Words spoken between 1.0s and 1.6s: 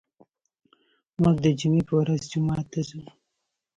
موږ د